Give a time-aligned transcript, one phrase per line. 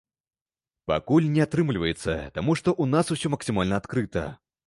[0.91, 4.27] Пакуль не атрымліваецца, таму што ў нас усё максімальна адкрыта.